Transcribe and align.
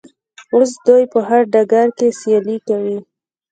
اوس 0.53 0.71
دوی 0.85 1.03
په 1.13 1.19
هر 1.27 1.41
ډګر 1.53 1.87
کې 1.97 2.07
سیالي 2.19 2.57
کوي. 2.67 2.97